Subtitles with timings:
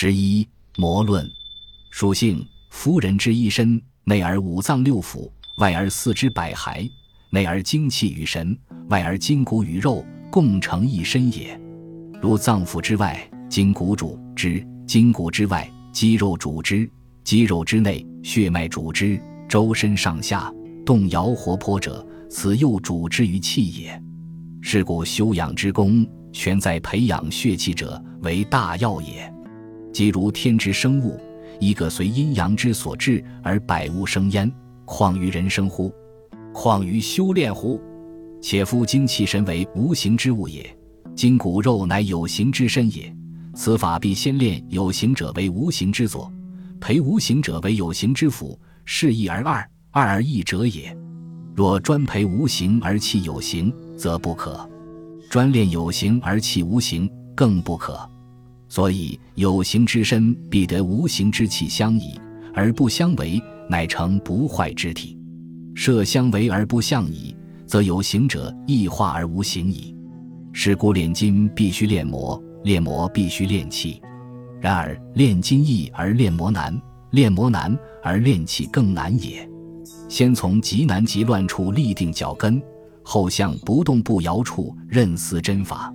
[0.00, 0.46] 十一
[0.76, 1.28] 魔论，
[1.90, 6.88] 属性：夫人之一身，内而五脏六腑，外而四肢百骸；
[7.30, 8.56] 内而精气与神，
[8.90, 11.60] 外而筋骨与肉，共成一身也。
[12.22, 16.88] 如脏腑之外，筋骨主之；筋骨之外，肌肉主之；
[17.24, 19.20] 肌肉之内，血脉主之。
[19.48, 20.48] 周身上下
[20.86, 24.00] 动摇活泼者，此又主之于气也。
[24.62, 29.28] 是故修养之功，全在培养血气者为大要也。
[29.98, 31.18] 即如天之生物，
[31.58, 34.48] 一个随阴阳之所至而百物生焉，
[34.84, 35.92] 况于人生乎？
[36.54, 37.80] 况于修炼乎？
[38.40, 40.64] 且夫精气神为无形之物也，
[41.16, 43.12] 筋骨肉乃有形之身也。
[43.56, 46.32] 此法必先练有形者为无形之佐，
[46.80, 50.96] 培无形者为有形之辅，是一而二，二而一者也。
[51.56, 54.64] 若专培无形而弃有形，则不可；
[55.28, 58.08] 专练有形而弃无形，更不可。
[58.68, 62.20] 所以有形之身必得无形之气相倚，
[62.54, 65.18] 而不相违，乃成不坏之体。
[65.74, 67.34] 设相违而不相倚，
[67.66, 69.94] 则有形者异化而无形矣。
[70.52, 74.02] 是故炼金必须炼魔，炼魔必须炼气。
[74.60, 76.76] 然而炼金易而炼魔难，
[77.12, 79.48] 炼魔难而炼气更难也。
[80.08, 82.60] 先从极难极乱处立定脚跟，
[83.04, 85.94] 后向不动不摇处任思真法。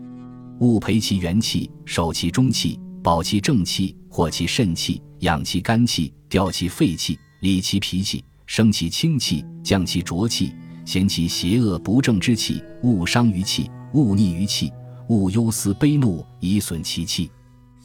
[0.64, 10.53] 勿培其元气，守其中气，保其正气，活其肾气，养其肝气，调其肺气，理其脾气，生其清气，降其浊气，
[10.86, 12.64] 咸其邪恶不正之气。
[12.81, 14.72] 勿伤于气，勿逆于气，
[15.09, 17.30] 勿忧思悲怒以损其气，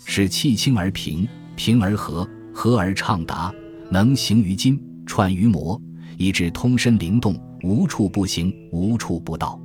[0.05, 1.27] 使气清而平，
[1.57, 3.53] 平而和，和而畅达，
[3.91, 5.81] 能行于筋，串于膜，
[6.17, 9.61] 以致通身灵动，无处不行，无处不到。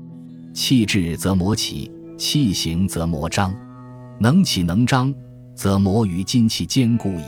[0.52, 1.92] 气滞则魔起。
[2.18, 3.54] 气行则魔张，
[4.20, 5.14] 能起能张，
[5.56, 7.24] 则魔与筋气坚固矣。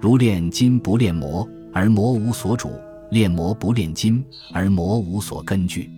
[0.00, 2.68] 如炼筋不炼魔，而魔无所主；
[3.10, 5.90] 炼魔不炼筋，而魔无所根据。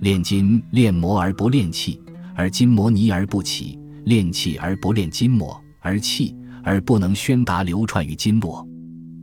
[0.00, 2.00] 炼筋炼魔而不炼气，
[2.34, 8.66] 而筋魔泥而不起；炼气而不炼筋膜，而气而不能宣达流传于筋络。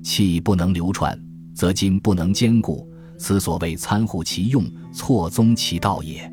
[0.04, 1.20] 气不能流传，
[1.56, 2.88] 则筋不能坚固。
[3.18, 4.64] 此所谓参乎其用，
[4.94, 6.32] 错综其道也。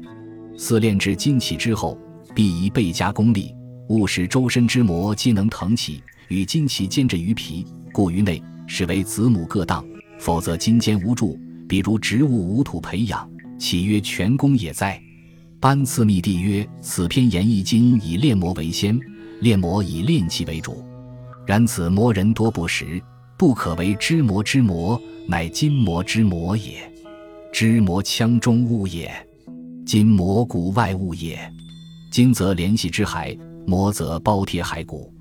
[0.57, 1.99] 四炼至精气之后，
[2.35, 3.55] 必宜倍加功力，
[3.89, 9.85] 勿使周身之膜皆能腾起，与筋气兼着于皮，故于内是为子母各当。
[10.19, 11.39] 否则筋坚无助，
[11.69, 13.29] 比如植物无土培养，
[13.59, 15.01] 岂曰全功也哉？
[15.61, 18.99] 班次密帝曰：此篇言一金以炼魔为先，
[19.41, 20.85] 炼魔以炼气为主。
[21.47, 23.03] 然此魔人多不识，
[23.37, 26.79] 不可为知魔之魔，乃筋魔之魔也。
[27.53, 29.11] 知魔腔中物也。
[29.85, 31.39] 筋膜骨外物也，
[32.11, 35.13] 筋则联系之骸，膜则包贴骸骨。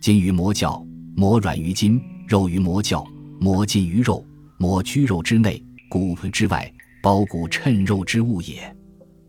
[0.00, 0.86] 筋于膜较，
[1.16, 3.04] 膜软于筋，肉于膜较，
[3.40, 4.24] 膜近于肉，
[4.56, 5.60] 膜居肉之内，
[5.90, 8.74] 骨之外，包骨衬肉之物也。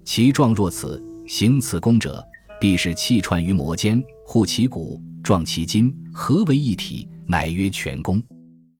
[0.03, 2.23] 其状若此，行此功者，
[2.61, 8.21] 必是气串于膜间，护其骨，壮其筋，合为一体，乃曰全功。